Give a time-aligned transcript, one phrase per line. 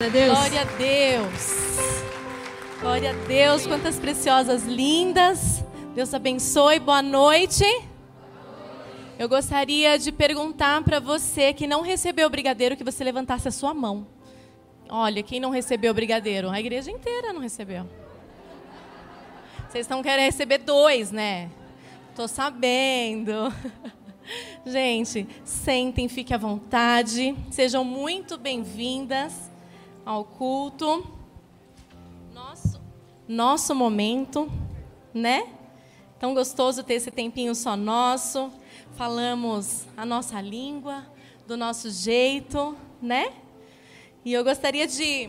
[0.00, 0.38] Deus.
[0.38, 2.04] Glória a Deus.
[2.80, 3.66] Glória a Deus.
[3.66, 5.64] Quantas preciosas lindas.
[5.92, 6.78] Deus abençoe.
[6.78, 7.64] Boa noite.
[9.18, 13.50] Eu gostaria de perguntar para você que não recebeu o brigadeiro que você levantasse a
[13.50, 14.06] sua mão.
[14.88, 16.48] Olha, quem não recebeu o brigadeiro?
[16.48, 17.84] A igreja inteira não recebeu.
[19.68, 21.50] Vocês estão querendo receber dois, né?
[22.14, 23.52] Tô sabendo.
[24.64, 27.34] Gente, sentem, fiquem à vontade.
[27.50, 29.48] Sejam muito bem-vindas
[30.08, 31.06] ao culto.
[32.32, 32.80] Nosso,
[33.28, 34.50] nosso momento,
[35.12, 35.46] né?
[36.18, 38.50] Tão gostoso ter esse tempinho só nosso.
[38.92, 41.04] Falamos a nossa língua,
[41.46, 43.34] do nosso jeito, né?
[44.24, 45.28] E eu gostaria de,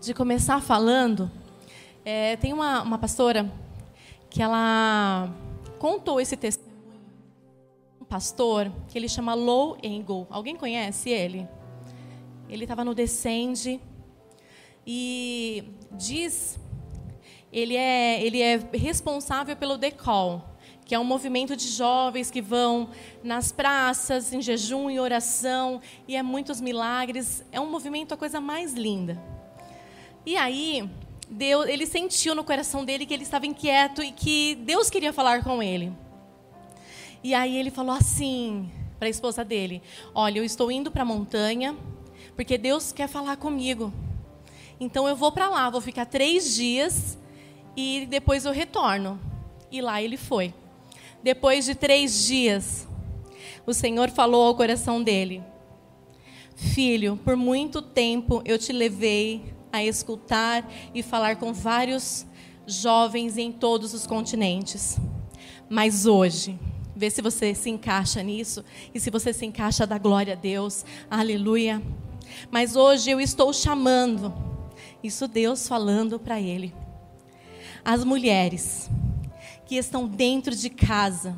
[0.00, 1.30] de começar falando.
[2.06, 3.52] É, tem uma, uma pastora
[4.30, 5.28] que ela
[5.78, 6.72] contou esse testemunho.
[8.00, 10.26] Um pastor que ele chama Low Engel.
[10.30, 11.46] Alguém conhece ele?
[12.48, 13.80] Ele estava no Descende
[14.86, 16.58] e diz
[17.52, 20.44] ele é ele é responsável pelo Decol,
[20.84, 22.90] que é um movimento de jovens que vão
[23.22, 27.44] nas praças em jejum e oração e é muitos milagres.
[27.50, 29.20] É um movimento a coisa mais linda.
[30.24, 30.88] E aí
[31.28, 35.42] Deus, ele sentiu no coração dele que ele estava inquieto e que Deus queria falar
[35.42, 35.92] com ele.
[37.24, 39.82] E aí ele falou assim para a esposa dele:
[40.14, 41.76] Olha, eu estou indo para a montanha
[42.36, 43.92] porque Deus quer falar comigo.
[44.78, 47.18] Então eu vou para lá, vou ficar três dias
[47.76, 49.18] e depois eu retorno.
[49.72, 50.54] E lá ele foi.
[51.22, 52.86] Depois de três dias,
[53.66, 55.42] o Senhor falou ao coração dele:
[56.54, 62.26] Filho, por muito tempo eu te levei a escutar e falar com vários
[62.66, 64.98] jovens em todos os continentes.
[65.68, 66.58] Mas hoje,
[66.94, 68.64] vê se você se encaixa nisso
[68.94, 70.84] e se você se encaixa da glória a Deus.
[71.10, 71.82] Aleluia.
[72.50, 74.34] Mas hoje eu estou chamando,
[75.02, 76.74] isso Deus falando para ele,
[77.84, 78.90] as mulheres
[79.64, 81.36] que estão dentro de casa,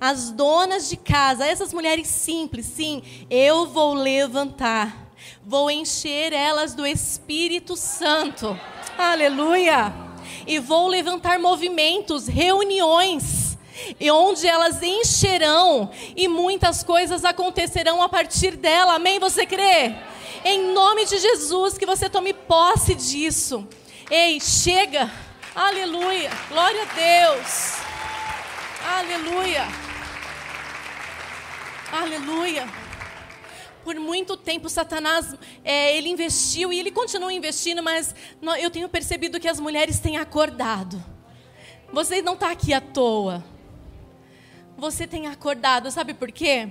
[0.00, 5.12] as donas de casa, essas mulheres simples, sim, eu vou levantar,
[5.44, 8.58] vou encher elas do Espírito Santo,
[8.96, 9.92] aleluia,
[10.46, 13.58] e vou levantar movimentos, reuniões,
[13.98, 18.94] e onde elas encherão e muitas coisas acontecerão a partir dela.
[18.94, 19.18] Amém?
[19.18, 19.94] Você crê?
[20.46, 23.66] Em nome de Jesus, que você tome posse disso.
[24.10, 25.10] Ei, chega.
[25.54, 26.30] Aleluia.
[26.50, 27.76] Glória a Deus.
[28.86, 29.66] Aleluia.
[31.90, 32.68] Aleluia.
[33.82, 35.34] Por muito tempo, Satanás,
[35.64, 38.14] é, ele investiu e ele continua investindo, mas
[38.60, 41.02] eu tenho percebido que as mulheres têm acordado.
[41.90, 43.42] Você não está aqui à toa.
[44.76, 46.68] Você tem acordado, sabe por quê?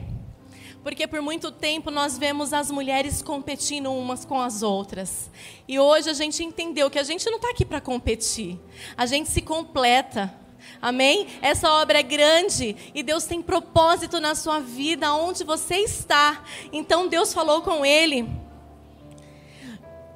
[0.84, 5.32] Porque por muito tempo nós vemos as mulheres competindo umas com as outras.
[5.66, 8.60] E hoje a gente entendeu que a gente não está aqui para competir.
[8.98, 10.34] A gente se completa.
[10.82, 11.28] Amém?
[11.42, 16.44] Essa obra é grande e Deus tem propósito na sua vida, onde você está.
[16.74, 18.28] Então Deus falou com ele: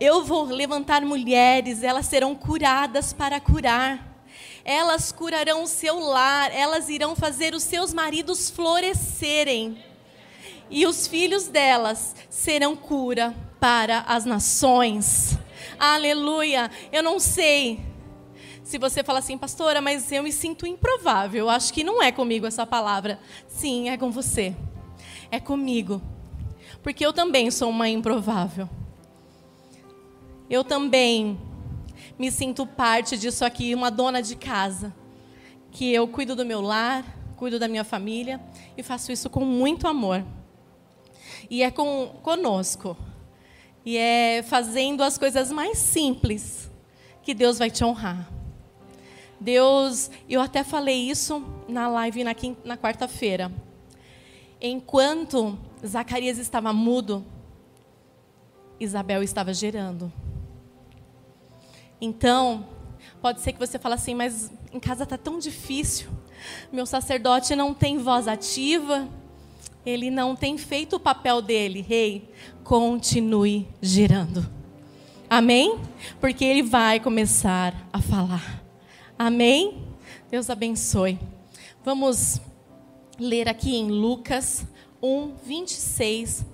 [0.02, 4.06] Eu vou levantar mulheres, elas serão curadas para curar.
[4.66, 9.78] Elas curarão o seu lar, elas irão fazer os seus maridos florescerem
[10.70, 15.38] e os filhos delas serão cura para as nações.
[15.80, 16.70] Aleluia.
[16.92, 17.80] Eu não sei
[18.64, 21.46] se você fala assim, pastora, mas eu me sinto improvável.
[21.46, 23.20] Eu acho que não é comigo essa palavra.
[23.48, 24.54] Sim, é com você.
[25.32, 26.02] É comigo.
[26.84, 28.70] Porque eu também sou uma improvável.
[30.50, 31.40] Eu também
[32.20, 34.94] me sinto parte disso aqui, uma dona de casa.
[35.72, 37.06] Que eu cuido do meu lar,
[37.38, 38.42] cuido da minha família
[38.76, 40.26] e faço isso com muito amor.
[41.50, 42.98] E é com, conosco.
[43.86, 46.70] E é fazendo as coisas mais simples
[47.24, 48.30] que Deus vai te honrar.
[49.40, 52.36] Deus, eu até falei isso na live na,
[52.66, 53.52] na quarta-feira.
[54.60, 57.24] Enquanto Zacarias estava mudo,
[58.80, 60.12] Isabel estava gerando.
[62.02, 62.68] Então,
[63.22, 66.10] pode ser que você fale assim, mas em casa está tão difícil.
[66.72, 69.08] Meu sacerdote não tem voz ativa
[69.88, 72.30] ele não tem feito o papel dele, rei,
[72.62, 74.46] continue girando.
[75.30, 75.80] Amém?
[76.20, 78.62] Porque ele vai começar a falar.
[79.18, 79.82] Amém?
[80.30, 81.18] Deus abençoe.
[81.86, 82.42] Vamos
[83.18, 84.68] ler aqui em Lucas
[85.02, 86.46] 1, 26,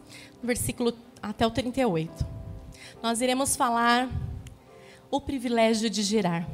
[0.44, 2.24] versículo até o 38.
[3.02, 4.12] Nós iremos falar
[5.10, 6.48] o privilégio de gerar.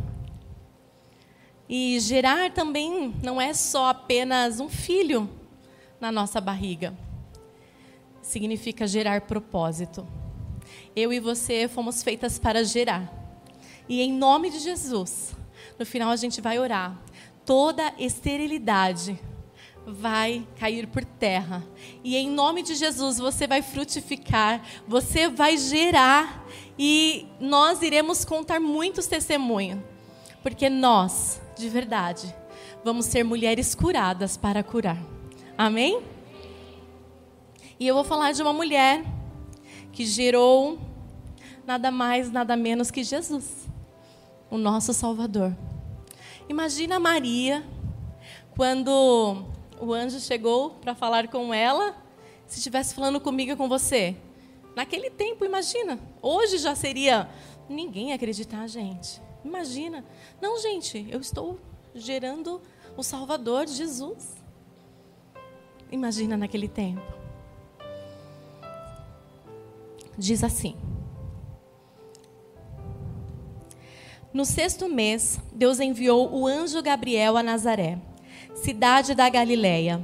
[1.68, 5.30] E gerar também não é só apenas um filho,
[6.00, 6.94] na nossa barriga.
[8.22, 10.08] Significa gerar propósito.
[10.96, 13.12] Eu e você fomos feitas para gerar.
[13.88, 15.36] E em nome de Jesus,
[15.78, 16.98] no final a gente vai orar.
[17.46, 19.20] Toda esterilidade
[19.86, 21.66] vai cair por terra.
[22.04, 26.46] E em nome de Jesus você vai frutificar, você vai gerar
[26.78, 29.80] e nós iremos contar muitos testemunhos.
[30.44, 32.34] Porque nós, de verdade,
[32.84, 35.19] vamos ser mulheres curadas para curar.
[35.60, 36.02] Amém?
[37.78, 39.04] E eu vou falar de uma mulher
[39.92, 40.80] que gerou
[41.68, 43.68] nada mais, nada menos que Jesus,
[44.50, 45.54] o nosso Salvador.
[46.48, 47.62] Imagina Maria,
[48.56, 49.44] quando
[49.82, 51.94] o anjo chegou para falar com ela,
[52.48, 54.16] se estivesse falando comigo e com você.
[54.78, 56.00] Naquele tempo, imagina.
[56.22, 57.30] Hoje já seria.
[57.68, 59.22] Ninguém acreditar, gente.
[59.44, 60.06] Imagina.
[60.40, 61.60] Não, gente, eu estou
[61.94, 62.62] gerando
[62.96, 64.40] o Salvador, Jesus.
[65.92, 67.02] Imagina naquele tempo.
[70.18, 70.76] Diz assim.
[74.32, 77.98] No sexto mês, Deus enviou o anjo Gabriel a Nazaré,
[78.54, 80.04] cidade da Galiléia,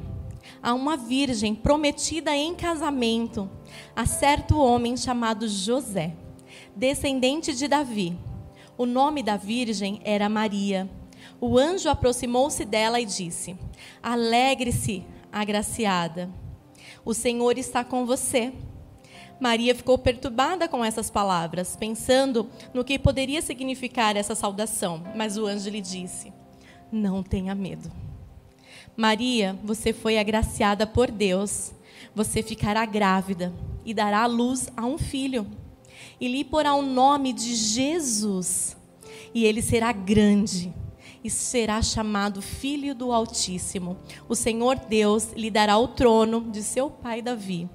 [0.63, 3.47] a uma virgem prometida em casamento
[3.95, 6.15] a certo homem chamado José,
[6.75, 8.17] descendente de Davi.
[8.77, 10.89] O nome da virgem era Maria.
[11.39, 13.55] O anjo aproximou-se dela e disse:
[14.01, 15.05] Alegre-se,
[15.35, 16.29] agraciada.
[17.03, 18.53] O Senhor está com você.
[19.37, 25.45] Maria ficou perturbada com essas palavras, pensando no que poderia significar essa saudação, mas o
[25.45, 26.31] anjo lhe disse:
[26.89, 27.91] Não tenha medo.
[28.95, 31.73] Maria, você foi agraciada por Deus.
[32.15, 33.53] Você ficará grávida
[33.83, 35.45] e dará à luz a um filho.
[36.19, 38.77] E lhe porá o nome de Jesus.
[39.33, 40.73] E ele será grande
[41.25, 43.97] e será chamado Filho do Altíssimo.
[44.29, 47.67] O Senhor Deus lhe dará o trono de seu pai Davi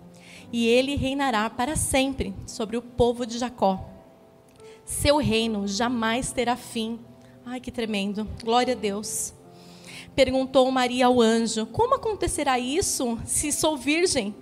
[0.52, 3.91] e ele reinará para sempre sobre o povo de Jacó.
[4.85, 7.00] Seu reino jamais terá fim.
[7.44, 8.25] Ai, que tremendo.
[8.41, 9.35] Glória a Deus.
[10.14, 14.32] Perguntou Maria ao anjo: Como acontecerá isso se sou virgem?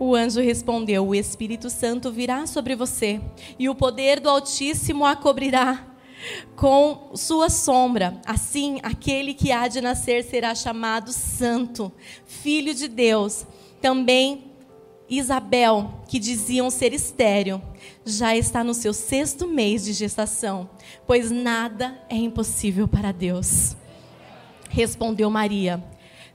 [0.00, 3.20] O anjo respondeu: O Espírito Santo virá sobre você,
[3.56, 5.91] e o poder do Altíssimo a cobrirá
[6.56, 8.20] com sua sombra.
[8.26, 11.92] Assim, aquele que há de nascer será chamado Santo,
[12.26, 13.46] Filho de Deus.
[13.80, 14.52] Também
[15.08, 17.60] Isabel, que diziam ser estéril,
[18.04, 20.70] já está no seu sexto mês de gestação,
[21.06, 23.76] pois nada é impossível para Deus.
[24.70, 25.84] Respondeu Maria: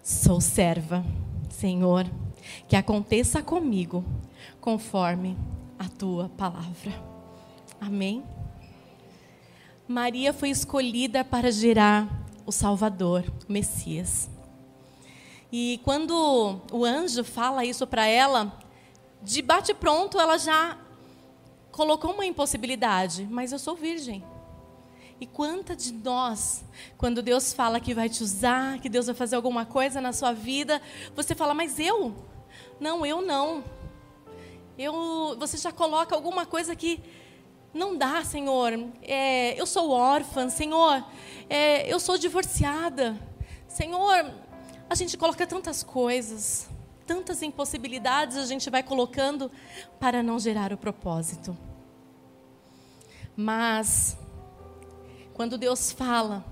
[0.04, 1.04] Sou serva,
[1.50, 2.06] Senhor,
[2.68, 4.06] que aconteça comigo
[4.62, 5.36] conforme
[5.80, 6.94] a tua palavra.
[7.82, 8.24] Amém.
[9.88, 12.10] Maria foi escolhida para gerar
[12.46, 14.30] o Salvador, o Messias.
[15.50, 18.52] E quando o anjo fala isso para ela,
[19.24, 20.78] de bate pronto ela já
[21.72, 24.22] colocou uma impossibilidade, mas eu sou virgem.
[25.22, 26.66] E quanta de nós,
[26.98, 30.34] quando Deus fala que vai te usar, que Deus vai fazer alguma coisa na sua
[30.34, 30.82] vida,
[31.16, 32.14] você fala, mas eu?
[32.78, 33.64] Não, eu não.
[34.78, 37.02] Eu, você já coloca alguma coisa que
[37.78, 38.74] não dá, Senhor.
[39.02, 41.06] É, eu sou órfã, Senhor.
[41.50, 43.18] É, eu sou divorciada.
[43.68, 44.34] Senhor,
[44.90, 46.70] a gente coloca tantas coisas
[47.08, 49.50] tantas impossibilidades a gente vai colocando
[49.98, 51.58] para não gerar o propósito.
[53.36, 54.18] Mas,
[55.34, 56.46] quando Deus fala,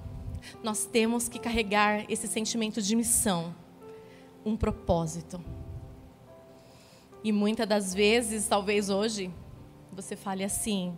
[0.64, 3.54] nós temos que carregar esse sentimento de missão,
[4.46, 5.44] um propósito.
[7.22, 9.32] E muitas das vezes, talvez hoje,
[9.92, 10.96] você fale assim,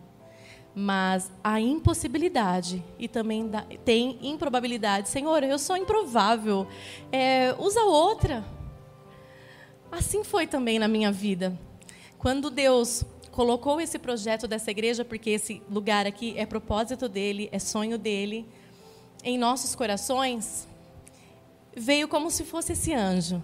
[0.80, 3.50] mas a impossibilidade e também
[3.84, 5.10] tem improbabilidade.
[5.10, 6.68] Senhor, eu sou improvável.
[7.12, 8.46] É, usa outra.
[9.92, 11.60] Assim foi também na minha vida.
[12.20, 17.58] Quando Deus colocou esse projeto dessa igreja, porque esse lugar aqui é propósito dele, é
[17.58, 18.48] sonho dele,
[19.24, 20.68] em nossos corações,
[21.76, 23.42] veio como se fosse esse anjo.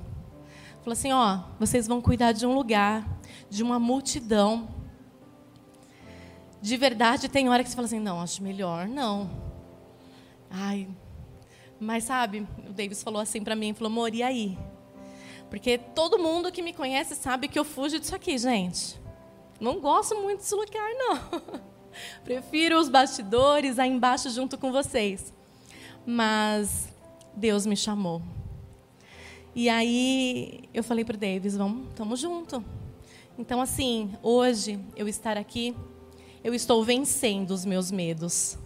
[0.81, 3.07] Falou assim: ó, vocês vão cuidar de um lugar,
[3.49, 4.82] de uma multidão.
[6.63, 9.29] De verdade, tem hora que você fala assim: não, acho melhor não.
[10.49, 10.87] Ai,
[11.77, 14.57] mas sabe, o Davis falou assim para mim: falou, amor, e aí?
[15.49, 18.97] Porque todo mundo que me conhece sabe que eu fujo disso aqui, gente.
[19.59, 21.61] Não gosto muito desse lugar, não.
[22.23, 25.33] Prefiro os bastidores aí embaixo junto com vocês.
[26.05, 26.87] Mas
[27.35, 28.21] Deus me chamou.
[29.53, 32.63] E aí eu falei para o Davis, vamos, estamos junto.
[33.37, 35.75] Então assim, hoje eu estar aqui,
[36.43, 38.57] eu estou vencendo os meus medos.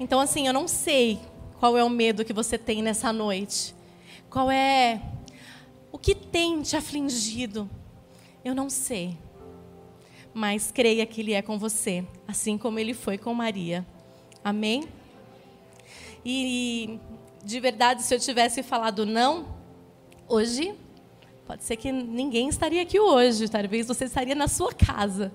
[0.00, 1.20] Então assim, eu não sei
[1.60, 3.74] qual é o medo que você tem nessa noite.
[4.28, 5.00] Qual é
[5.92, 7.68] o que tem te afligido?
[8.44, 9.16] Eu não sei.
[10.34, 13.86] mas creia que Ele é com você, assim como Ele foi com Maria.
[14.42, 14.84] Amém?
[16.24, 16.98] E
[17.44, 19.46] de verdade, se eu tivesse falado não,
[20.28, 20.74] hoje,
[21.46, 25.32] pode ser que ninguém estaria aqui hoje, talvez você estaria na sua casa.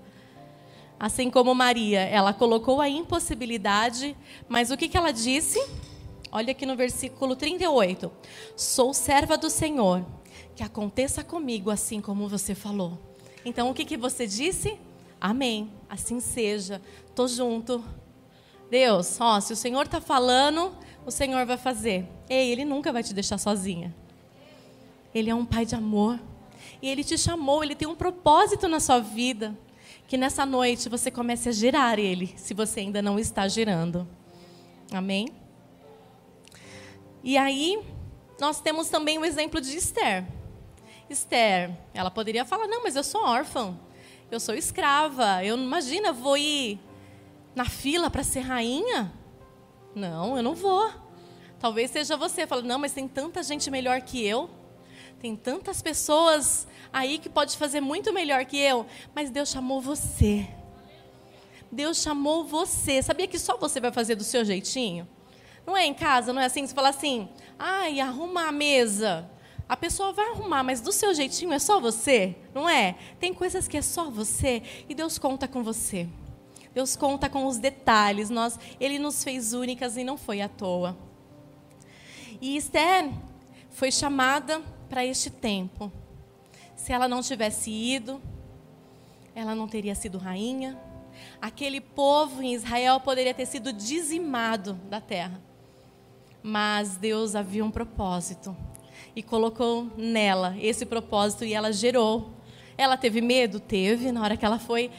[1.00, 4.18] Assim como Maria, ela colocou a impossibilidade,
[4.50, 5.64] mas o que, que ela disse?
[6.32, 8.12] Olha aqui no versículo 38.
[8.56, 10.04] Sou serva do Senhor,
[10.56, 12.98] que aconteça comigo assim como você falou.
[13.46, 14.76] Então, o que, que você disse?
[15.22, 15.72] Amém.
[15.88, 16.82] Assim seja.
[17.14, 17.84] Tô junto.
[18.70, 20.76] Deus, ó, se o Senhor está falando,
[21.06, 22.08] o Senhor vai fazer.
[22.28, 23.96] Ei, Ele nunca vai te deixar sozinha.
[25.14, 26.20] Ele é um Pai de amor.
[26.82, 29.56] E Ele te chamou, Ele tem um propósito na sua vida
[30.08, 34.08] que nessa noite você comece a gerar ele, se você ainda não está gerando.
[34.92, 35.28] Amém?
[37.22, 37.78] E aí,
[38.40, 40.26] nós temos também o exemplo de Esther.
[41.10, 43.78] Esther, ela poderia falar: não, mas eu sou órfã,
[44.32, 46.80] eu sou escrava, eu imagina, vou ir
[47.54, 49.12] na fila para ser rainha?
[49.94, 50.90] Não, eu não vou.
[51.60, 54.50] Talvez seja você, fala: não, mas tem tanta gente melhor que eu.
[55.20, 56.68] Tem tantas pessoas
[56.98, 60.48] aí que pode fazer muito melhor que eu, mas Deus chamou você.
[61.72, 63.02] Deus chamou você.
[63.02, 65.08] Sabia que só você vai fazer do seu jeitinho?
[65.66, 66.66] Não é em casa, não é assim?
[66.66, 67.28] Você fala assim,
[67.60, 69.30] ai, arruma a mesa.
[69.68, 72.96] A pessoa vai arrumar, mas do seu jeitinho é só você, não é?
[73.20, 76.08] Tem coisas que é só você e Deus conta com você.
[76.74, 78.30] Deus conta com os detalhes.
[78.30, 80.98] Nós, Ele nos fez únicas e não foi à toa.
[82.40, 83.12] E Esther
[83.72, 85.92] foi chamada para este tempo.
[86.88, 88.22] Se ela não tivesse ido,
[89.36, 90.80] ela não teria sido rainha.
[91.42, 95.42] Aquele povo em Israel poderia ter sido dizimado da terra.
[96.42, 98.56] Mas Deus havia um propósito
[99.14, 102.32] e colocou nela esse propósito e ela gerou.
[102.78, 103.60] Ela teve medo?
[103.60, 104.90] Teve, na hora que ela foi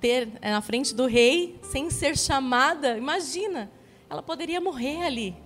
[0.00, 2.98] ter eh, na frente do rei sem ser chamada.
[2.98, 3.70] Imagina,
[4.10, 5.36] ela poderia morrer ali,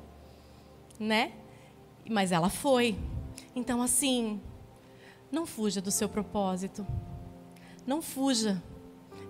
[0.99, 1.33] né?
[2.09, 2.97] Mas ela foi.
[3.55, 4.41] Então, assim,
[5.31, 6.87] não fuja do seu propósito.
[7.87, 8.63] Não fuja.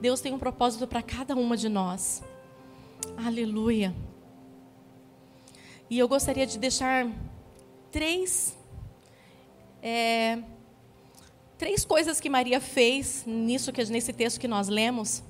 [0.00, 2.22] Deus tem um propósito para cada uma de nós.
[3.16, 3.94] Aleluia.
[5.88, 7.06] E eu gostaria de deixar
[7.90, 8.56] três,
[9.82, 10.42] é,
[11.58, 15.22] três coisas que Maria fez nisso que nesse texto que nós lemos,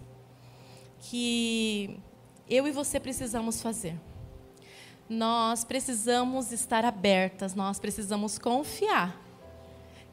[1.01, 1.99] que
[2.49, 3.99] eu e você precisamos fazer
[5.09, 9.21] nós precisamos estar abertas, nós precisamos confiar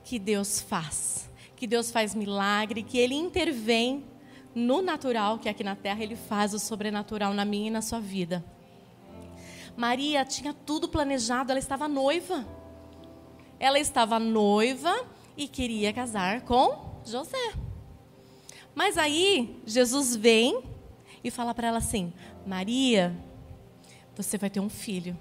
[0.04, 4.06] que Deus faz, que Deus faz milagre, que Ele intervém
[4.54, 8.00] no natural, que aqui na terra Ele faz o sobrenatural na minha e na sua
[8.00, 8.44] vida.
[9.76, 12.46] Maria tinha tudo planejado, ela estava noiva.
[13.60, 15.06] Ela estava noiva
[15.38, 17.54] e queria casar com José.
[18.74, 20.64] Mas aí Jesus vem
[21.24, 22.12] e fala para ela assim:
[22.46, 23.16] Maria,
[24.16, 25.18] você vai ter um filho.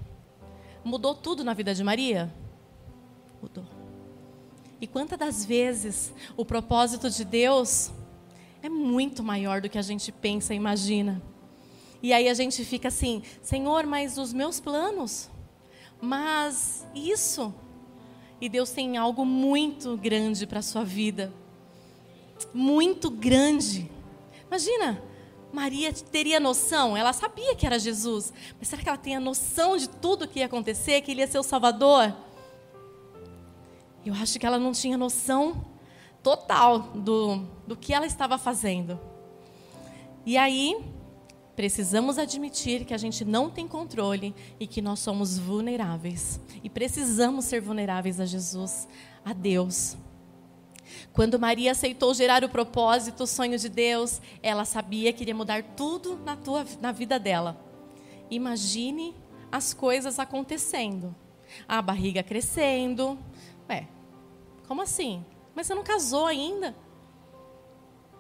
[0.85, 2.33] Mudou tudo na vida de Maria?
[3.43, 3.65] Mudou.
[4.81, 7.91] E quantas das vezes o propósito de Deus
[8.63, 11.23] é muito maior do que a gente pensa e imagina.
[12.03, 15.29] E aí a gente fica assim, Senhor, mas os meus planos,
[16.01, 17.55] mas isso.
[18.41, 21.31] E Deus tem algo muito grande para a sua vida.
[22.55, 23.91] Muito grande.
[24.47, 25.03] Imagina,
[25.53, 29.89] Maria teria noção, ela sabia que era Jesus, mas será que ela tinha noção de
[29.89, 32.17] tudo que ia acontecer, que ele ia ser o Salvador?
[34.05, 35.65] Eu acho que ela não tinha noção
[36.23, 38.99] total do, do que ela estava fazendo.
[40.25, 40.77] E aí,
[41.57, 46.41] precisamos admitir que a gente não tem controle e que nós somos vulneráveis.
[46.63, 48.89] E precisamos ser vulneráveis a Jesus,
[49.25, 49.97] a Deus.
[51.13, 55.63] Quando Maria aceitou gerar o propósito, o sonho de Deus, ela sabia que iria mudar
[55.63, 57.61] tudo na, tua, na vida dela.
[58.31, 59.15] Imagine
[59.51, 61.15] as coisas acontecendo.
[61.67, 63.19] A barriga crescendo.
[64.71, 65.25] Como assim?
[65.53, 66.77] Mas você não casou ainda?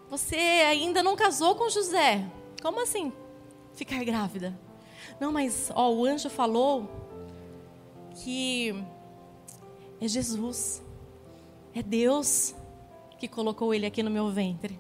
[0.09, 2.28] Você ainda não casou com José?
[2.61, 3.12] Como assim
[3.73, 4.59] ficar grávida?
[5.21, 6.90] Não, mas ó, o anjo falou
[8.16, 8.75] que
[10.00, 10.83] é Jesus,
[11.73, 12.52] é Deus
[13.16, 14.76] que colocou ele aqui no meu ventre.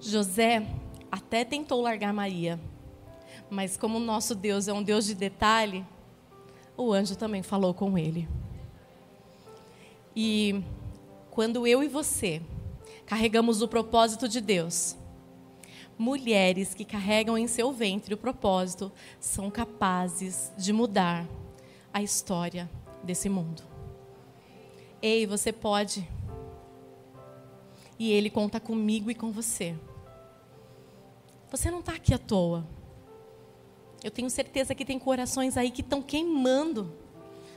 [0.00, 0.66] José
[1.10, 2.58] até tentou largar Maria,
[3.50, 5.84] mas como o nosso Deus é um Deus de detalhe,
[6.78, 8.26] o anjo também falou com ele.
[10.14, 10.62] E
[11.30, 12.42] quando eu e você
[13.06, 14.96] carregamos o propósito de Deus,
[15.98, 21.26] mulheres que carregam em seu ventre o propósito são capazes de mudar
[21.92, 22.70] a história
[23.02, 23.62] desse mundo.
[25.00, 26.06] Ei, você pode
[27.98, 29.76] E Ele conta comigo e com você.
[31.50, 32.66] Você não está aqui à toa.
[34.02, 36.92] Eu tenho certeza que tem corações aí que estão queimando.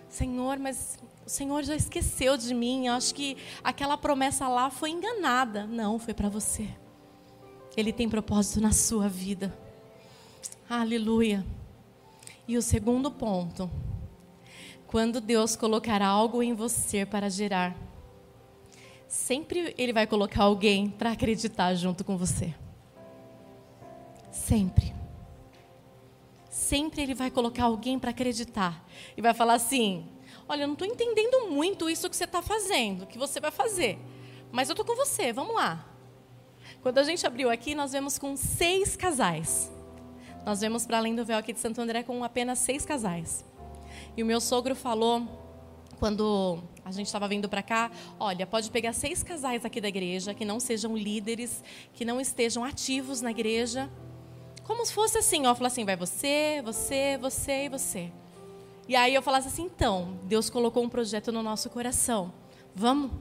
[0.08, 2.88] Senhor, mas o Senhor já esqueceu de mim.
[2.88, 5.66] Acho que aquela promessa lá foi enganada.
[5.66, 6.70] Não, foi para você.
[7.76, 9.58] Ele tem propósito na sua vida.
[10.70, 11.44] Aleluia.
[12.48, 13.70] E o segundo ponto.
[14.86, 17.76] Quando Deus colocar algo em você para gerar,
[19.08, 22.54] sempre Ele vai colocar alguém para acreditar junto com você.
[24.32, 24.94] Sempre.
[26.50, 28.88] Sempre Ele vai colocar alguém para acreditar.
[29.18, 30.08] E vai falar assim:
[30.48, 33.98] Olha, eu não estou entendendo muito isso que você está fazendo, que você vai fazer.
[34.52, 35.86] Mas eu estou com você, vamos lá.
[36.82, 39.72] Quando a gente abriu aqui, nós vemos com seis casais.
[40.46, 43.44] Nós vemos para além do véu aqui de Santo André com apenas seis casais.
[44.16, 45.28] E o meu sogro falou,
[46.00, 50.36] quando a gente estava vindo para cá, olha, pode pegar seis casais aqui da igreja
[50.36, 53.90] que não sejam líderes, que não estejam ativos na igreja.
[54.64, 58.12] Como se fosse assim, ó, falar assim, vai você, você, você e você.
[58.88, 62.32] E aí eu falasse assim, então, Deus colocou um projeto no nosso coração.
[62.74, 63.12] Vamos?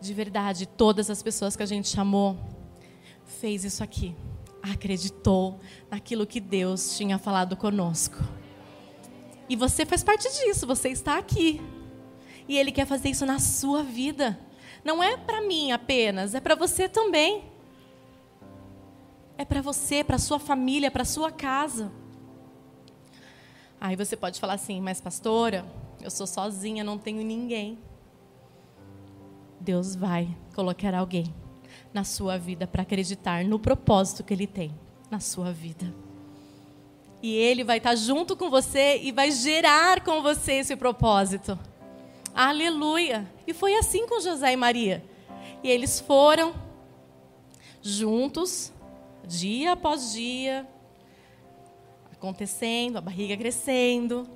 [0.00, 2.36] De verdade, todas as pessoas que a gente chamou
[3.40, 4.14] fez isso aqui.
[4.62, 5.58] Acreditou
[5.90, 8.16] naquilo que Deus tinha falado conosco.
[9.48, 11.60] E você faz parte disso, você está aqui.
[12.46, 14.38] E ele quer fazer isso na sua vida.
[14.84, 17.44] Não é para mim apenas, é para você também.
[19.36, 21.92] É para você, para sua família, para sua casa.
[23.80, 25.64] Aí você pode falar assim, mas pastora,
[26.00, 27.78] eu sou sozinha, não tenho ninguém.
[29.60, 31.34] Deus vai colocar alguém
[31.92, 34.74] na sua vida para acreditar no propósito que Ele tem
[35.10, 35.92] na sua vida.
[37.22, 41.58] E Ele vai estar junto com você e vai gerar com você esse propósito.
[42.34, 43.28] Aleluia!
[43.46, 45.04] E foi assim com José e Maria.
[45.62, 46.54] E eles foram
[47.82, 48.72] juntos,
[49.26, 50.66] dia após dia,
[52.18, 54.28] acontecendo, a barriga crescendo.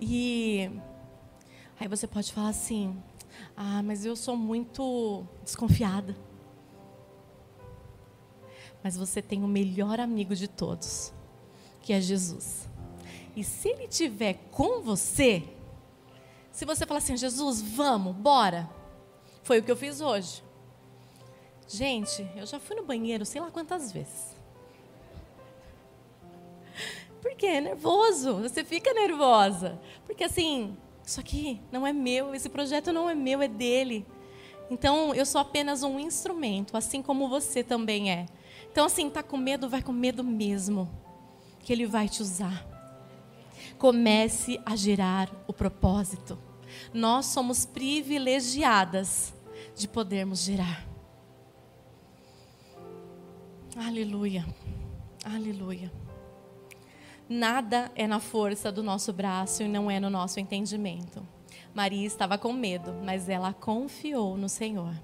[0.00, 0.68] E
[1.78, 3.00] aí você pode falar assim:
[3.56, 6.14] "Ah, mas eu sou muito desconfiada".
[8.82, 11.12] Mas você tem o melhor amigo de todos,
[11.80, 12.68] que é Jesus.
[13.34, 15.42] E se ele tiver com você,
[16.52, 18.68] se você falar assim: "Jesus, vamos, bora".
[19.44, 20.42] Foi o que eu fiz hoje.
[21.68, 24.33] Gente, eu já fui no banheiro sei lá quantas vezes.
[27.24, 29.80] Porque é nervoso, você fica nervosa.
[30.04, 34.04] Porque assim, isso aqui não é meu, esse projeto não é meu, é dele.
[34.70, 38.26] Então, eu sou apenas um instrumento, assim como você também é.
[38.70, 40.86] Então, assim, tá com medo, vai com medo mesmo,
[41.60, 42.66] que ele vai te usar.
[43.78, 46.38] Comece a gerar o propósito.
[46.92, 49.32] Nós somos privilegiadas
[49.74, 50.86] de podermos gerar.
[53.76, 54.44] Aleluia.
[55.24, 56.03] Aleluia.
[57.28, 61.26] Nada é na força do nosso braço e não é no nosso entendimento.
[61.72, 64.94] Maria estava com medo, mas ela confiou no Senhor.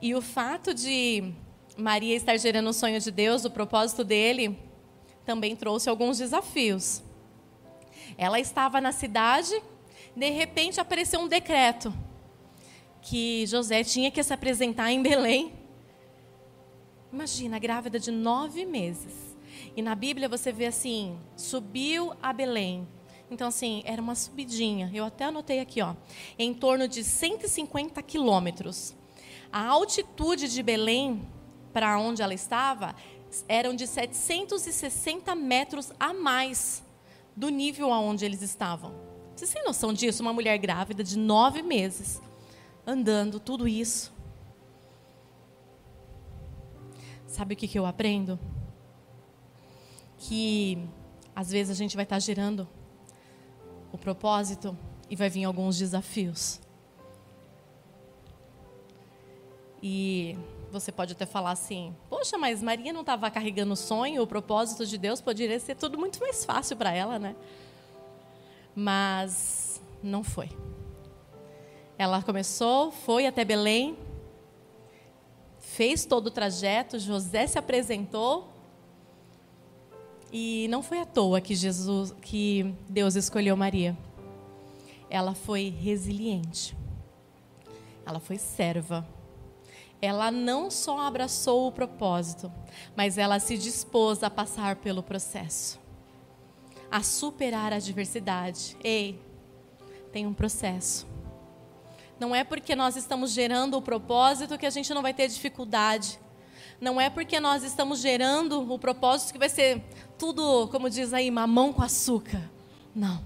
[0.00, 1.32] E o fato de
[1.76, 4.58] Maria estar gerando o sonho de Deus, o propósito dele,
[5.24, 7.02] também trouxe alguns desafios.
[8.16, 9.60] Ela estava na cidade,
[10.14, 11.92] de repente apareceu um decreto
[13.02, 15.52] que José tinha que se apresentar em Belém.
[17.12, 19.23] Imagina, grávida de nove meses.
[19.76, 22.86] E na Bíblia você vê assim: subiu a Belém.
[23.30, 24.90] Então, assim, era uma subidinha.
[24.92, 25.94] Eu até anotei aqui, ó.
[26.38, 28.94] Em torno de 150 quilômetros.
[29.50, 31.22] A altitude de Belém,
[31.72, 32.94] para onde ela estava,
[33.48, 36.84] eram de 760 metros a mais
[37.36, 38.94] do nível aonde eles estavam.
[39.34, 40.22] Vocês têm noção disso?
[40.22, 42.22] Uma mulher grávida de nove meses,
[42.86, 44.12] andando, tudo isso.
[47.26, 48.38] Sabe o que, que eu aprendo?
[50.26, 50.78] Que
[51.36, 52.66] às vezes a gente vai estar gerando
[53.92, 54.76] o propósito
[55.10, 56.60] e vai vir alguns desafios.
[59.82, 60.36] E
[60.72, 64.86] você pode até falar assim: Poxa, mas Maria não estava carregando o sonho, o propósito
[64.86, 67.36] de Deus poderia ser tudo muito mais fácil para ela, né?
[68.74, 70.48] Mas não foi.
[71.98, 73.96] Ela começou, foi até Belém,
[75.58, 78.53] fez todo o trajeto, José se apresentou
[80.36, 83.96] e não foi à toa que Jesus, que Deus escolheu Maria.
[85.08, 86.76] Ela foi resiliente.
[88.04, 89.06] Ela foi serva.
[90.02, 92.52] Ela não só abraçou o propósito,
[92.96, 95.78] mas ela se dispôs a passar pelo processo,
[96.90, 98.76] a superar a adversidade.
[98.82, 99.22] Ei,
[100.12, 101.06] tem um processo.
[102.18, 106.18] Não é porque nós estamos gerando o propósito que a gente não vai ter dificuldade.
[106.80, 109.82] Não é porque nós estamos gerando o propósito que vai ser
[110.18, 112.50] tudo, como diz aí, mamão com açúcar.
[112.94, 113.24] Não.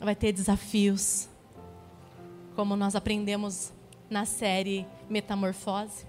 [0.00, 1.28] Vai ter desafios.
[2.54, 3.72] Como nós aprendemos
[4.10, 6.06] na série Metamorfose.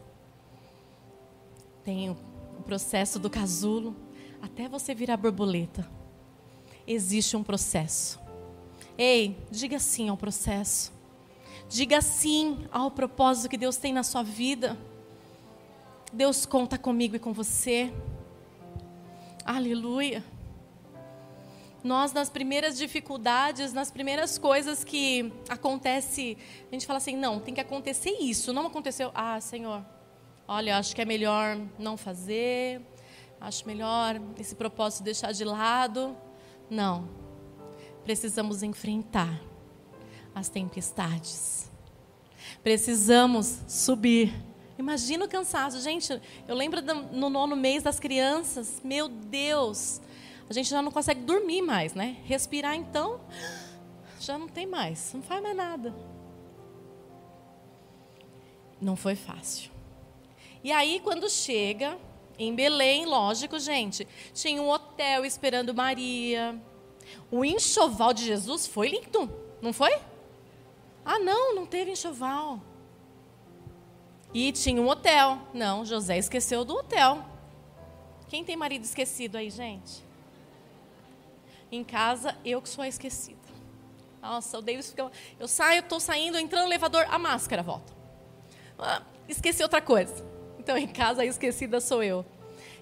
[1.84, 3.95] Tem o processo do casulo
[4.41, 5.89] até você virar borboleta.
[6.86, 8.19] Existe um processo.
[8.97, 10.91] Ei, diga sim ao processo.
[11.69, 14.78] Diga sim ao propósito que Deus tem na sua vida.
[16.13, 17.91] Deus conta comigo e com você.
[19.43, 20.23] Aleluia.
[21.84, 26.38] Nós, nas primeiras dificuldades, nas primeiras coisas que acontece,
[26.69, 28.54] a gente fala assim: não, tem que acontecer isso.
[28.54, 29.12] Não aconteceu.
[29.15, 29.84] Ah, Senhor,
[30.47, 32.80] olha, acho que é melhor não fazer.
[33.41, 36.15] Acho melhor esse propósito deixar de lado.
[36.69, 37.10] Não.
[38.04, 39.41] Precisamos enfrentar
[40.36, 41.71] as tempestades.
[42.62, 45.80] Precisamos subir Imagina o cansaço.
[45.80, 46.82] Gente, eu lembro
[47.12, 50.02] no nono mês das crianças, meu Deus,
[50.50, 52.18] a gente já não consegue dormir mais, né?
[52.26, 53.22] Respirar, então,
[54.20, 55.94] já não tem mais, não faz mais nada.
[58.82, 59.72] Não foi fácil.
[60.64, 61.98] E aí, quando chega
[62.38, 66.60] em Belém, lógico, gente, tinha um hotel esperando Maria.
[67.32, 69.32] O enxoval de Jesus foi lindo,
[69.62, 69.94] não foi?
[71.06, 72.60] Ah, não, não teve enxoval.
[74.34, 75.38] E tinha um hotel.
[75.54, 77.24] Não, José esqueceu do hotel.
[78.28, 80.04] Quem tem marido esquecido aí, gente?
[81.72, 83.38] Em casa, eu que sou a esquecida.
[84.22, 85.12] Nossa, o Davis fica.
[85.39, 87.93] Eu saio, estou saindo, entrando no elevador, a máscara volta.
[88.80, 90.26] Ah, esqueci outra coisa.
[90.58, 92.26] Então, em casa, a esquecida sou eu.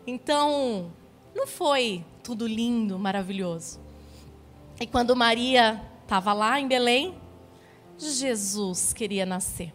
[0.06, 0.92] Então,
[1.36, 3.80] não foi tudo lindo, maravilhoso.
[4.80, 7.18] E quando Maria estava lá em Belém,
[7.98, 9.74] Jesus queria nascer.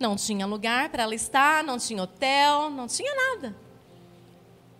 [0.00, 3.54] Não tinha lugar para ela estar, não tinha hotel, não tinha nada.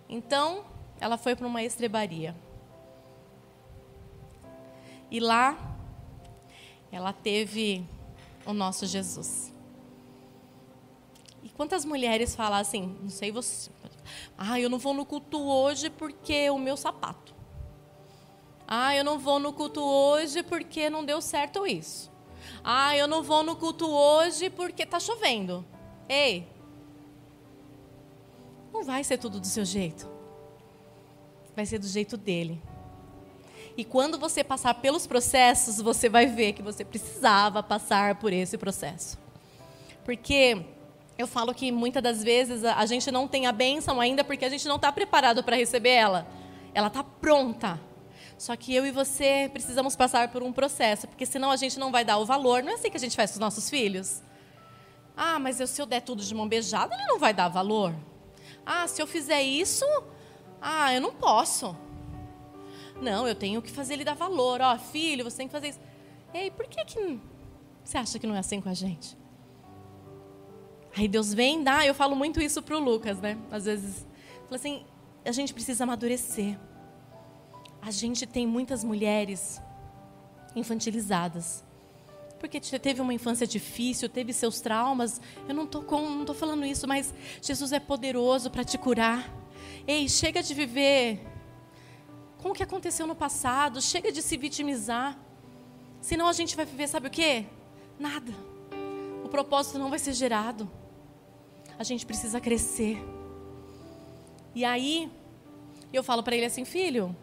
[0.09, 0.65] Então,
[0.99, 2.35] ela foi para uma estrebaria.
[5.11, 5.77] E lá,
[6.91, 7.87] ela teve
[8.47, 9.55] o nosso Jesus.
[11.43, 13.71] E quantas mulheres falam assim, não sei você,
[14.39, 17.35] ah, eu não vou no culto hoje porque o meu sapato.
[18.67, 22.10] Ah, eu não vou no culto hoje porque não deu certo isso.
[22.63, 25.65] Ah, eu não vou no culto hoje porque está chovendo.
[26.09, 26.47] Ei,
[28.73, 30.09] não vai ser tudo do seu jeito.
[31.55, 32.61] Vai ser do jeito dele.
[33.77, 38.57] E quando você passar pelos processos, você vai ver que você precisava passar por esse
[38.59, 39.19] processo.
[40.05, 40.65] Porque
[41.17, 44.49] eu falo que muitas das vezes a gente não tem a bênção ainda porque a
[44.49, 46.27] gente não está preparado para receber ela.
[46.73, 47.81] Ela está pronta.
[48.41, 51.93] Só que eu e você precisamos passar por um processo, porque senão a gente não
[51.93, 52.63] vai dar o valor.
[52.63, 54.23] Não é assim que a gente faz com os nossos filhos.
[55.15, 57.95] Ah, mas eu, se eu der tudo de mão beijada, ele não vai dar valor.
[58.65, 59.85] Ah, se eu fizer isso,
[60.59, 61.77] ah, eu não posso.
[62.99, 64.63] Não, eu tenho que fazer ele dar valor.
[64.63, 65.81] Ó, oh, filho, você tem que fazer isso.
[66.33, 67.21] Ei, por que, que
[67.85, 69.19] você acha que não é assim com a gente?
[70.97, 71.85] Aí Deus vem, dá.
[71.85, 73.37] Eu falo muito isso pro Lucas, né?
[73.51, 74.07] Às vezes,
[74.45, 74.83] fala assim,
[75.27, 76.59] a gente precisa amadurecer
[77.83, 79.61] a gente tem muitas mulheres
[80.55, 81.65] infantilizadas.
[82.39, 85.21] Porque teve uma infância difícil, teve seus traumas.
[85.47, 87.13] Eu não estou falando isso, mas
[87.43, 89.31] Jesus é poderoso para te curar.
[89.87, 91.21] Ei, chega de viver
[92.39, 95.19] com o que aconteceu no passado, chega de se vitimizar.
[96.01, 97.45] Senão a gente vai viver, sabe o quê?
[97.99, 98.33] Nada.
[99.23, 100.71] O propósito não vai ser gerado.
[101.79, 102.99] A gente precisa crescer.
[104.55, 105.11] E aí,
[105.93, 107.15] eu falo para ele assim, filho,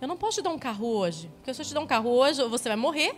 [0.00, 2.10] eu não posso te dar um carro hoje, porque se eu te dar um carro
[2.10, 3.14] hoje, você vai morrer.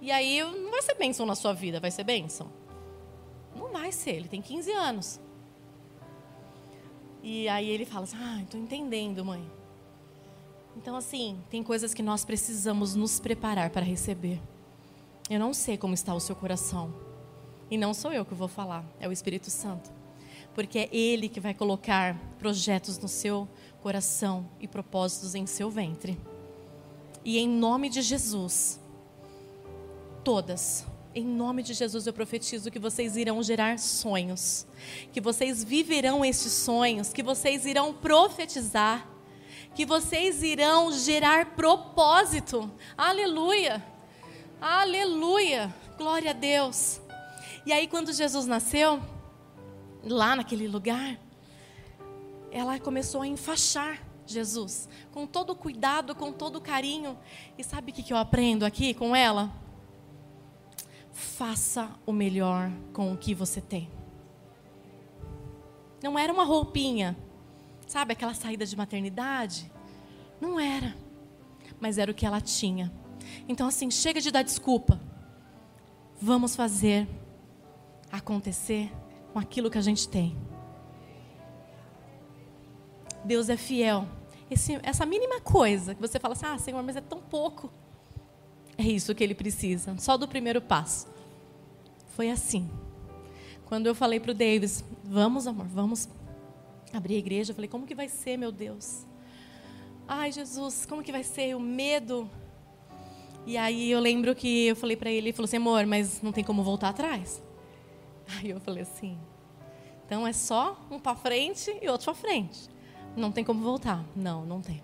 [0.00, 2.50] E aí não vai ser bênção na sua vida, vai ser bênção?
[3.56, 5.20] Não vai ser, ele tem 15 anos.
[7.22, 9.44] E aí ele fala assim: Ah, estou entendendo, mãe.
[10.76, 14.40] Então, assim, tem coisas que nós precisamos nos preparar para receber.
[15.28, 16.94] Eu não sei como está o seu coração.
[17.68, 19.90] E não sou eu que vou falar, é o Espírito Santo.
[20.54, 23.65] Porque é Ele que vai colocar projetos no seu coração
[24.60, 26.18] e propósitos em seu ventre.
[27.24, 28.80] E em nome de Jesus,
[30.24, 34.66] todas, em nome de Jesus eu profetizo que vocês irão gerar sonhos,
[35.12, 39.08] que vocês viverão estes sonhos, que vocês irão profetizar,
[39.74, 42.70] que vocês irão gerar propósito.
[42.98, 43.84] Aleluia!
[44.60, 45.74] Aleluia!
[45.96, 47.00] Glória a Deus.
[47.64, 49.00] E aí quando Jesus nasceu,
[50.04, 51.18] lá naquele lugar,
[52.56, 57.18] ela começou a enfaixar Jesus, com todo cuidado, com todo carinho.
[57.56, 59.52] E sabe o que eu aprendo aqui com ela?
[61.12, 63.90] Faça o melhor com o que você tem.
[66.02, 67.16] Não era uma roupinha,
[67.86, 69.70] sabe aquela saída de maternidade?
[70.40, 70.96] Não era,
[71.78, 72.92] mas era o que ela tinha.
[73.46, 75.00] Então, assim, chega de dar desculpa.
[76.20, 77.06] Vamos fazer
[78.10, 78.90] acontecer
[79.32, 80.36] com aquilo que a gente tem.
[83.26, 84.06] Deus é fiel.
[84.50, 87.70] Esse, essa mínima coisa que você fala assim, ah, Senhor, mas é tão pouco.
[88.78, 91.08] É isso que ele precisa, só do primeiro passo.
[92.08, 92.70] Foi assim.
[93.66, 96.08] Quando eu falei para o Davis, vamos, amor, vamos
[96.92, 99.04] abrir a igreja, eu falei, como que vai ser, meu Deus?
[100.06, 101.56] Ai, Jesus, como que vai ser?
[101.56, 102.30] O medo.
[103.44, 106.30] E aí eu lembro que eu falei para ele, ele falou assim, amor, mas não
[106.30, 107.42] tem como voltar atrás.
[108.36, 109.18] Aí eu falei assim,
[110.04, 112.75] então é só um para frente e outro para frente.
[113.16, 114.04] Não tem como voltar.
[114.14, 114.82] Não, não tem.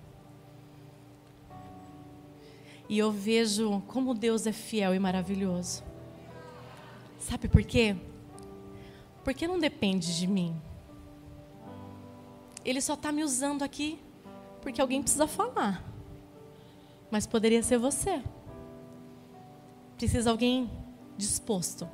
[2.89, 5.83] E eu vejo como Deus é fiel e maravilhoso.
[7.19, 7.95] Sabe por quê?
[9.23, 10.61] Porque não depende de mim.
[12.65, 13.99] Ele só está me usando aqui
[14.61, 15.85] porque alguém precisa falar.
[17.11, 18.23] Mas poderia ser você.
[19.97, 20.71] Precisa alguém
[21.17, 21.89] disposto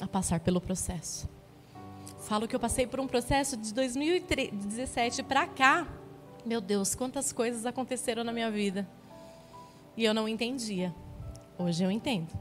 [0.00, 1.28] a passar pelo processo.
[2.32, 5.86] Falo que eu passei por um processo de 2017 para cá.
[6.46, 8.88] Meu Deus, quantas coisas aconteceram na minha vida.
[9.94, 10.94] E eu não entendia.
[11.58, 12.32] Hoje eu entendo.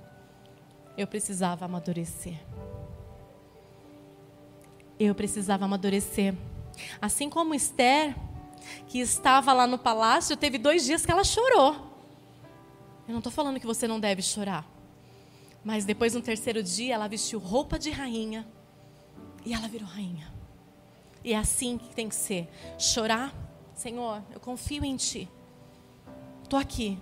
[0.98, 2.40] Eu precisava amadurecer.
[4.98, 6.36] Eu precisava amadurecer.
[7.02, 8.16] Assim como Esther,
[8.88, 11.74] que estava lá no palácio, teve dois dias que ela chorou.
[13.10, 14.66] Eu não estou falando que você não deve chorar.
[15.66, 18.48] Mas depois, no terceiro dia, ela vestiu roupa de rainha
[19.46, 20.32] e ela virou rainha.
[21.24, 22.50] E é assim que tem que ser.
[22.78, 23.34] Chorar,
[23.74, 25.30] Senhor, eu confio em Ti.
[26.44, 26.98] Estou aqui.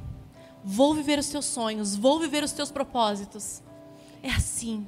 [0.63, 3.63] Vou viver os teus sonhos, vou viver os teus propósitos.
[4.21, 4.87] É assim.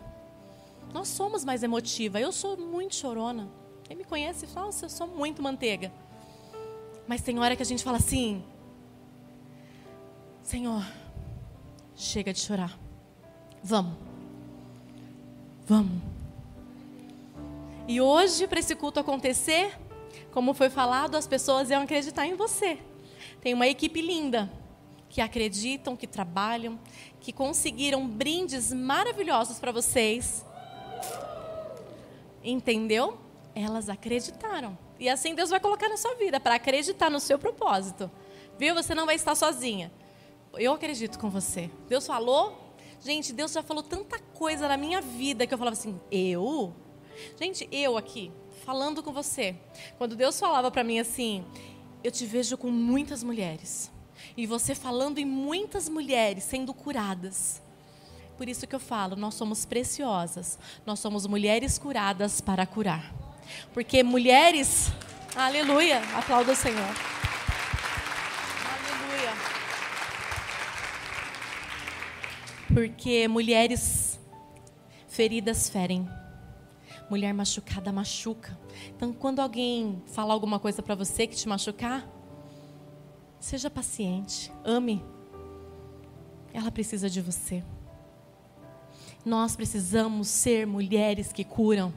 [0.93, 2.19] Nós somos mais emotiva.
[2.19, 3.49] Eu sou muito chorona.
[3.83, 5.91] Quem me conhece fala, eu sou muito manteiga.
[7.07, 8.43] Mas tem hora que a gente fala assim:
[10.43, 10.85] Senhor,
[11.95, 12.77] chega de chorar.
[13.63, 13.97] Vamos.
[15.65, 16.20] Vamos.
[17.87, 19.77] E hoje, para esse culto acontecer,
[20.31, 22.77] como foi falado, as pessoas iam acreditar em você.
[23.41, 24.51] Tem uma equipe linda
[25.09, 26.79] que acreditam, que trabalham,
[27.19, 30.45] que conseguiram brindes maravilhosos para vocês.
[32.43, 33.17] Entendeu?
[33.53, 34.77] Elas acreditaram.
[34.99, 38.09] E assim Deus vai colocar na sua vida, para acreditar no seu propósito.
[38.57, 38.73] Viu?
[38.75, 39.91] Você não vai estar sozinha.
[40.53, 41.69] Eu acredito com você.
[41.89, 42.69] Deus falou.
[43.03, 46.73] Gente, Deus já falou tanta coisa na minha vida que eu falava assim: eu?
[47.39, 48.31] Gente, eu aqui,
[48.65, 49.55] falando com você,
[49.97, 51.45] quando Deus falava para mim assim:
[52.03, 53.91] eu te vejo com muitas mulheres.
[54.35, 57.61] E você falando em muitas mulheres sendo curadas.
[58.37, 60.57] Por isso que eu falo, nós somos preciosas.
[60.85, 63.13] Nós somos mulheres curadas para curar.
[63.73, 64.91] Porque mulheres,
[65.35, 66.95] aleluia, aplauda o Senhor.
[68.73, 69.33] Aleluia.
[72.73, 74.19] Porque mulheres
[75.07, 76.09] feridas ferem
[77.11, 78.57] mulher machucada machuca.
[78.95, 82.09] Então, quando alguém fala alguma coisa para você que te machucar,
[83.37, 85.03] seja paciente, ame.
[86.53, 87.65] Ela precisa de você.
[89.25, 91.93] Nós precisamos ser mulheres que curam.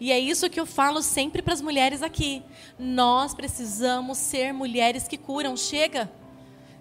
[0.00, 2.42] E é isso que eu falo sempre para as mulheres aqui.
[2.76, 5.56] Nós precisamos ser mulheres que curam.
[5.56, 6.10] Chega.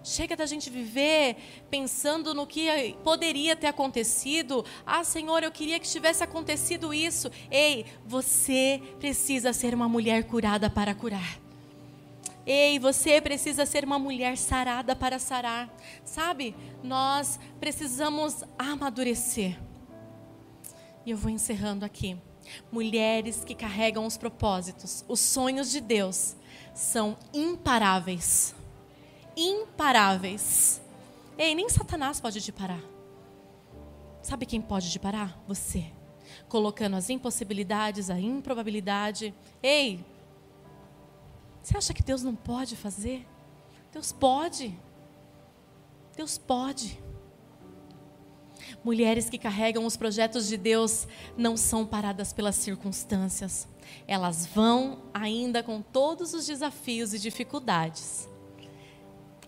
[0.04, 1.36] Chega da gente viver
[1.70, 4.66] pensando no que poderia ter acontecido.
[4.86, 7.30] Ah, Senhor, eu queria que tivesse acontecido isso.
[7.52, 11.40] Ei, você precisa ser uma mulher curada para curar.
[12.46, 15.72] Ei, você precisa ser uma mulher sarada para sarar.
[16.04, 16.56] Sabe?
[16.84, 19.60] Nós precisamos amadurecer.
[21.06, 22.18] E eu vou encerrando aqui.
[22.72, 26.36] Mulheres que carregam os propósitos, os sonhos de Deus,
[26.74, 28.56] são imparáveis
[29.36, 30.82] imparáveis.
[31.38, 32.82] Ei, nem Satanás pode te parar.
[34.22, 35.42] Sabe quem pode te parar?
[35.48, 35.86] Você.
[36.48, 39.34] Colocando as impossibilidades, a improbabilidade.
[39.62, 40.06] Ei,
[41.62, 43.28] você acha que Deus não pode fazer?
[43.92, 44.78] Deus pode.
[46.16, 47.02] Deus pode.
[48.84, 53.68] Mulheres que carregam os projetos de Deus não são paradas pelas circunstâncias.
[54.08, 58.28] Elas vão ainda com todos os desafios e dificuldades.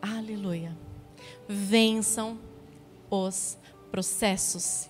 [0.03, 0.77] Aleluia.
[1.47, 2.37] Vençam
[3.09, 3.57] os
[3.89, 4.89] processos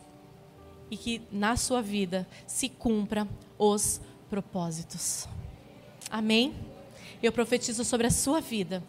[0.89, 5.28] e que na sua vida se cumpra os propósitos.
[6.10, 6.56] Amém?
[7.21, 8.84] Eu profetizo sobre a sua vida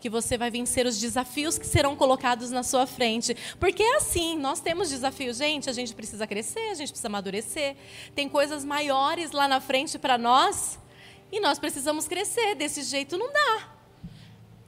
[0.00, 3.34] que você vai vencer os desafios que serão colocados na sua frente.
[3.58, 7.74] Porque é assim, nós temos desafios, gente, a gente precisa crescer, a gente precisa amadurecer.
[8.14, 10.78] Tem coisas maiores lá na frente para nós
[11.32, 12.54] e nós precisamos crescer.
[12.54, 13.73] Desse jeito não dá.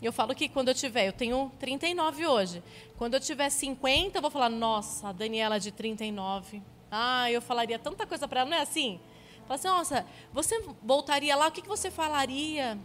[0.00, 2.62] Eu falo que quando eu tiver, eu tenho 39 hoje.
[2.96, 6.62] Quando eu tiver 50, eu vou falar, nossa, a Daniela de 39.
[6.90, 9.00] Ah, eu falaria tanta coisa para ela, não é assim?
[9.46, 12.78] Fala assim, nossa, você voltaria lá, o que, que você falaria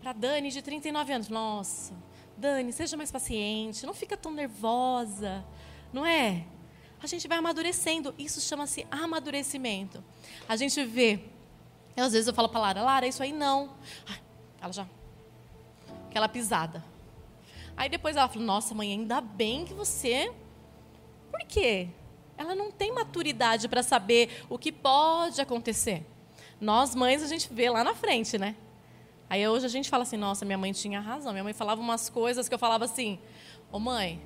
[0.00, 1.28] para Dani de 39 anos?
[1.28, 1.94] Nossa,
[2.36, 5.44] Dani, seja mais paciente, não fica tão nervosa,
[5.92, 6.44] não é?
[7.02, 10.02] A gente vai amadurecendo, isso chama-se amadurecimento.
[10.48, 11.20] A gente vê,
[11.96, 13.74] às vezes eu falo para Lara, Lara, isso aí não.
[14.60, 14.86] ela já
[16.10, 16.84] aquela pisada.
[17.76, 20.30] Aí depois ela falou: Nossa, mãe, ainda bem que você.
[21.30, 21.88] Por quê?
[22.36, 26.04] Ela não tem maturidade para saber o que pode acontecer.
[26.60, 28.54] Nós, mães, a gente vê lá na frente, né?
[29.28, 31.32] Aí hoje a gente fala assim: Nossa, minha mãe tinha razão.
[31.32, 33.18] Minha mãe falava umas coisas que eu falava assim:
[33.72, 34.20] Ô mãe,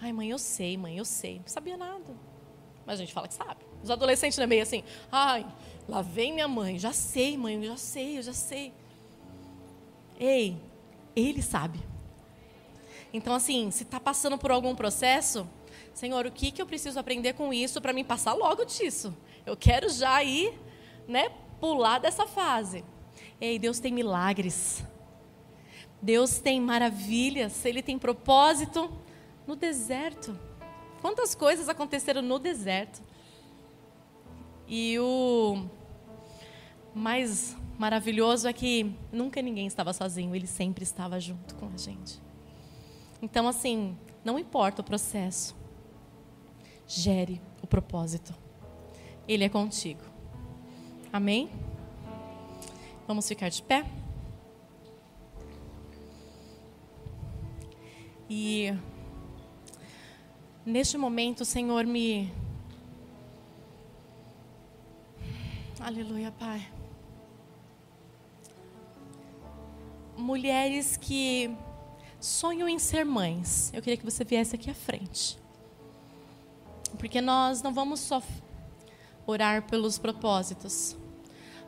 [0.00, 1.38] ai, mãe, eu sei, mãe, eu sei.
[1.40, 2.14] Não sabia nada.
[2.86, 3.64] Mas a gente fala que sabe.
[3.82, 5.46] Os adolescentes não é meio assim: Ai,
[5.88, 8.72] lá vem minha mãe, já sei, mãe, eu já sei, eu já sei.
[10.20, 10.60] Ei,
[11.16, 11.80] ele sabe.
[13.10, 15.48] Então, assim, se está passando por algum processo,
[15.94, 19.16] Senhor, o que, que eu preciso aprender com isso para me passar logo disso?
[19.46, 20.52] Eu quero já ir,
[21.08, 22.84] né, pular dessa fase.
[23.40, 24.84] Ei, Deus tem milagres.
[26.02, 27.64] Deus tem maravilhas.
[27.64, 28.92] Ele tem propósito
[29.46, 30.38] no deserto.
[31.00, 33.02] Quantas coisas aconteceram no deserto?
[34.68, 35.64] E o
[36.94, 42.20] mais maravilhoso é que nunca ninguém estava sozinho, ele sempre estava junto com a gente.
[43.22, 45.56] Então, assim, não importa o processo,
[46.86, 48.34] gere o propósito.
[49.26, 50.02] Ele é contigo.
[51.10, 51.48] Amém?
[53.06, 53.86] Vamos ficar de pé?
[58.28, 58.74] E
[60.66, 62.30] neste momento, o Senhor me.
[65.80, 66.79] Aleluia, Pai.
[70.20, 71.50] Mulheres que
[72.20, 73.72] sonham em ser mães.
[73.72, 75.38] Eu queria que você viesse aqui à frente.
[76.98, 78.22] Porque nós não vamos só
[79.26, 80.96] orar pelos propósitos,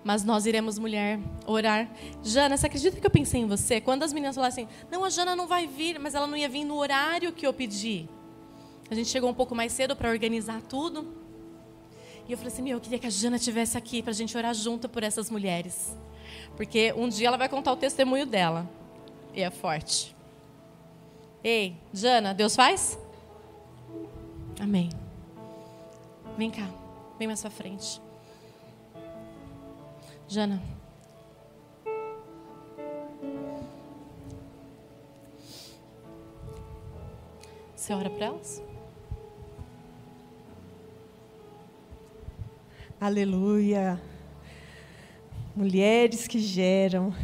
[0.04, 1.88] mas nós iremos, mulher, orar.
[2.22, 3.80] Jana, você acredita que eu pensei em você?
[3.80, 6.48] Quando as meninas falaram assim, não, a Jana não vai vir, mas ela não ia
[6.48, 8.08] vir no horário que eu pedi.
[8.90, 11.14] A gente chegou um pouco mais cedo para organizar tudo.
[12.28, 14.36] E eu falei assim, meu, eu queria que a Jana estivesse aqui para a gente
[14.36, 15.96] orar junto por essas mulheres.
[16.56, 18.68] Porque um dia ela vai contar o testemunho dela.
[19.34, 20.14] E é forte.
[21.42, 22.98] Ei, Jana, Deus faz?
[24.60, 24.90] Amém.
[26.36, 26.68] Vem cá,
[27.18, 28.00] vem mais pra frente.
[30.28, 30.62] Jana.
[37.74, 38.62] Você ora para elas?
[43.00, 44.00] Aleluia
[45.54, 47.14] mulheres que geram,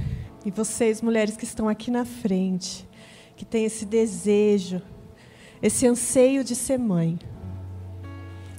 [0.45, 2.87] e vocês, mulheres que estão aqui na frente,
[3.37, 4.81] que têm esse desejo,
[5.63, 7.19] esse anseio de ser mãe.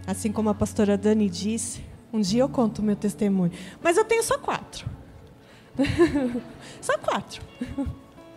[0.06, 3.52] Assim como a pastora Dani disse, um dia eu conto o meu testemunho,
[3.82, 4.90] mas eu tenho só quatro.
[6.82, 7.42] só quatro.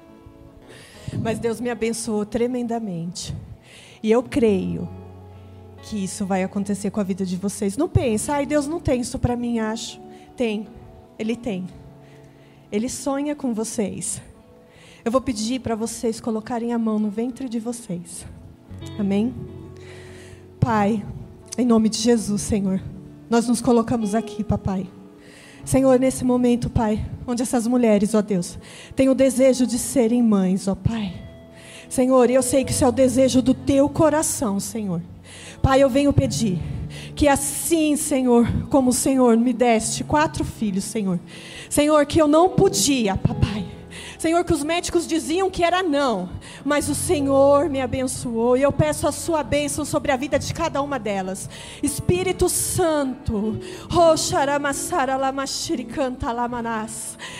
[1.23, 3.35] mas Deus me abençoou tremendamente.
[4.03, 4.89] E eu creio
[5.83, 7.77] que isso vai acontecer com a vida de vocês.
[7.77, 10.01] Não pensa, ai, Deus não tem isso para mim, acho.
[10.37, 10.69] Tem.
[11.23, 11.69] Ele tem.
[12.73, 14.21] Ele sonha com vocês.
[15.05, 18.27] Eu vou pedir para vocês colocarem a mão no ventre de vocês.
[18.99, 19.33] Amém?
[20.59, 21.01] Pai,
[21.57, 22.83] em nome de Jesus, Senhor,
[23.31, 24.89] nós nos colocamos aqui, papai.
[25.65, 28.59] Senhor, nesse momento, Pai, onde essas mulheres, ó Deus,
[28.97, 31.15] têm o desejo de serem mães, ó Pai.
[31.89, 35.01] Senhor, eu sei que isso é o desejo do teu coração, Senhor.
[35.63, 36.61] Pai, eu venho pedir
[37.15, 41.19] que assim, Senhor, como o Senhor me deste quatro filhos, Senhor.
[41.69, 43.53] Senhor, que eu não podia, papai
[44.23, 46.29] Senhor, que os médicos diziam que era não,
[46.65, 50.53] mas o Senhor me abençoou e eu peço a sua bênção sobre a vida de
[50.55, 51.49] cada uma delas.
[51.83, 53.59] Espírito Santo,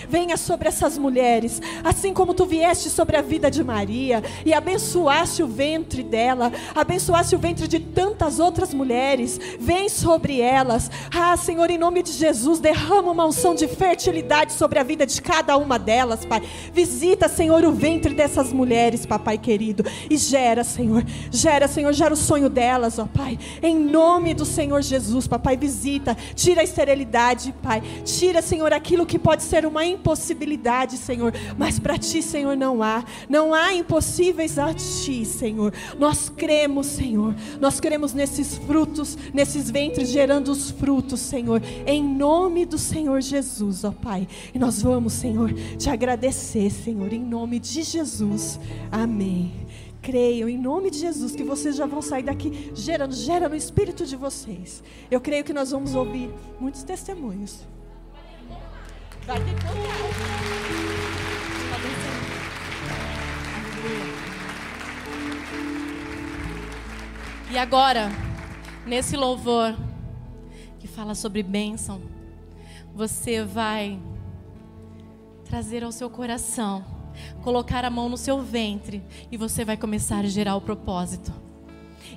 [0.09, 5.43] venha sobre essas mulheres, assim como tu vieste sobre a vida de Maria e abençoaste
[5.43, 10.91] o ventre dela, abençoaste o ventre de tantas outras mulheres, vem sobre elas.
[11.15, 15.21] Ah, Senhor, em nome de Jesus, derrama uma unção de fertilidade sobre a vida de
[15.21, 16.43] cada uma delas, Pai.
[16.73, 19.12] Visita, Senhor, o ventre dessas mulheres, Pai.
[19.13, 19.85] Papai querido.
[20.09, 21.05] E gera, Senhor.
[21.31, 23.39] Gera, Senhor, gera o sonho delas, ó Pai.
[23.63, 26.17] Em nome do Senhor Jesus, papai, visita.
[26.35, 27.83] Tira a esterilidade, Pai.
[28.05, 31.35] Tira, Senhor, aquilo que pode ser uma impossibilidade, Senhor.
[31.59, 33.05] Mas para ti, Senhor, não há.
[33.29, 35.75] Não há impossíveis a ti, Senhor.
[35.99, 37.35] Nós cremos, Senhor.
[37.61, 41.63] Nós cremos nesses frutos, nesses ventres gerando os frutos, Senhor.
[41.87, 44.27] Em nome do Senhor Jesus, ó Pai.
[44.55, 48.59] E nós vamos, Senhor, te agradecer, Senhor, em nome de Jesus.
[48.93, 49.67] Amém.
[50.03, 54.05] Creio em nome de Jesus que vocês já vão sair daqui gerando, gera no espírito
[54.05, 54.85] de vocês.
[55.11, 56.31] Eu creio que nós vamos ouvir
[56.61, 57.67] muitos testemunhos.
[59.27, 59.55] Vai ter
[67.53, 68.11] E agora,
[68.87, 69.77] nesse louvor
[70.79, 72.01] que fala sobre bênção,
[72.95, 74.01] você vai
[75.45, 76.83] trazer ao seu coração,
[77.43, 81.33] colocar a mão no seu ventre e você vai começar a gerar o propósito.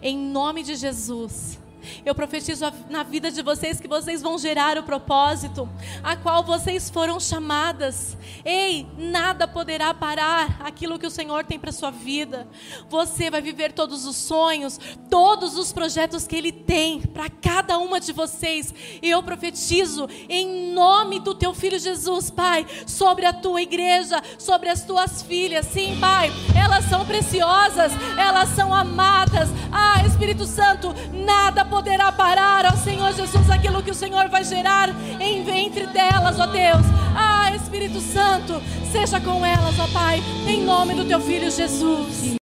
[0.02, 1.60] Em nome de Jesus.
[2.06, 5.70] Eu profetizo na vida de vocês que vocês vão gerar o propósito
[6.04, 8.18] a qual vocês foram chamadas.
[8.44, 12.48] Ei, nada poderá parar aquilo que o Senhor tem para sua vida.
[12.90, 14.80] Você vai viver todos os sonhos,
[15.10, 18.74] todos os projetos que ele tem para cada uma de vocês.
[19.02, 24.70] E eu profetizo em nome do teu filho Jesus, Pai, sobre a tua igreja, sobre
[24.70, 25.66] as tuas filhas.
[25.68, 29.50] Sim, Pai, elas são preciosas, elas são amadas.
[29.72, 34.90] Ah, Espírito Santo, nada poderá parar, ó Senhor Jesus, aquilo que o Senhor vai gerar
[35.20, 36.86] em ventre delas, ó Deus.
[37.14, 38.62] Ah, Espírito Santo,
[38.94, 42.38] seja com elas, ó Pai, em nome do teu filho Jesus.